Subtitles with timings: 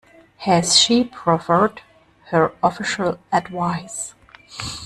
[0.37, 1.83] Has she proffered
[2.31, 4.15] her official advice?